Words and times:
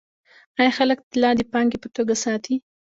آیا 0.59 0.71
خلک 0.77 0.97
طلا 1.11 1.29
د 1.35 1.41
پانګې 1.51 1.77
په 1.83 1.87
توګه 1.95 2.13
ساتي؟ 2.23 2.55